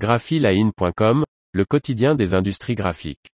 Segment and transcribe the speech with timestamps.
[0.00, 3.28] graphiline.com, le quotidien des industries graphiques.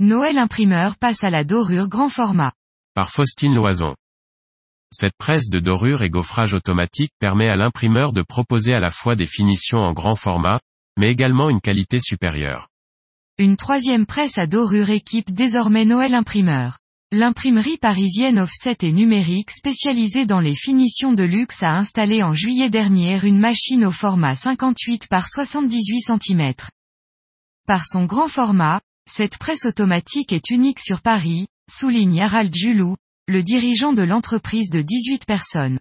[0.00, 2.52] Noël imprimeur passe à la dorure grand format.
[2.94, 3.94] Par Faustine Loison.
[4.90, 9.14] Cette presse de dorure et gaufrage automatique permet à l'imprimeur de proposer à la fois
[9.14, 10.58] des finitions en grand format,
[10.98, 12.66] mais également une qualité supérieure.
[13.38, 16.78] Une troisième presse à dorure équipe désormais Noël imprimeur.
[17.12, 22.68] L'imprimerie parisienne Offset et numérique spécialisée dans les finitions de luxe a installé en juillet
[22.68, 26.52] dernier une machine au format 58 par 78 cm.
[27.64, 32.96] Par son grand format, cette presse automatique est unique sur Paris, souligne Harald Julou,
[33.28, 35.78] le dirigeant de l'entreprise de 18 personnes.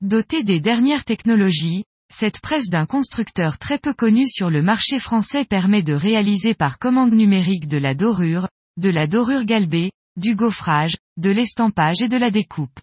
[0.00, 5.44] Dotée des dernières technologies, cette presse d'un constructeur très peu connu sur le marché français
[5.44, 10.96] permet de réaliser par commande numérique de la dorure, de la dorure galbée, du gaufrage,
[11.16, 12.80] de l'estampage et de la découpe.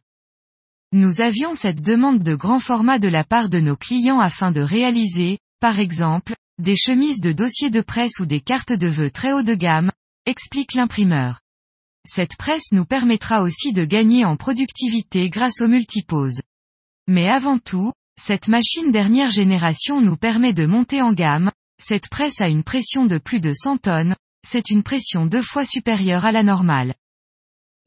[0.92, 4.62] Nous avions cette demande de grand format de la part de nos clients afin de
[4.62, 9.32] réaliser, par exemple, des chemises de dossier de presse ou des cartes de vœux très
[9.32, 9.92] haut de gamme,
[10.26, 11.40] explique l'imprimeur.
[12.08, 16.42] Cette presse nous permettra aussi de gagner en productivité grâce aux multiposes.
[17.08, 21.52] Mais avant tout, cette machine dernière génération nous permet de monter en gamme,
[21.82, 25.66] cette presse a une pression de plus de 100 tonnes, c'est une pression deux fois
[25.66, 26.96] supérieure à la normale.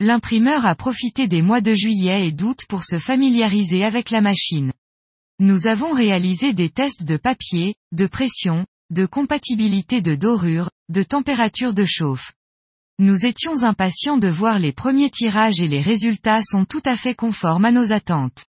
[0.04, 4.72] L'imprimeur a profité des mois de juillet et d'août pour se familiariser avec la machine.
[5.38, 11.72] Nous avons réalisé des tests de papier, de pression, de compatibilité de dorure, de température
[11.72, 12.32] de chauffe.
[12.98, 17.14] Nous étions impatients de voir les premiers tirages et les résultats sont tout à fait
[17.14, 18.46] conformes à nos attentes.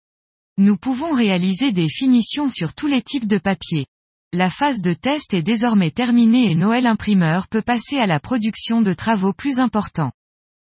[0.59, 3.87] Nous pouvons réaliser des finitions sur tous les types de papier.
[4.33, 8.83] La phase de test est désormais terminée et Noël Imprimeur peut passer à la production
[8.83, 10.11] de travaux plus importants.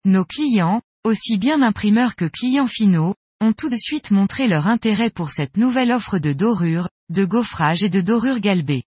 [0.05, 5.09] Nos clients, aussi bien imprimeurs que clients finaux, ont tout de suite montré leur intérêt
[5.09, 8.83] pour cette nouvelle offre de dorure, de gaufrage et de dorure galbée.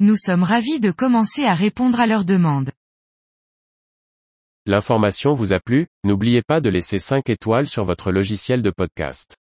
[0.00, 2.70] Nous sommes ravis de commencer à répondre à leurs demandes.
[4.66, 9.36] L'information vous a plu, n'oubliez pas de laisser 5 étoiles sur votre logiciel de podcast.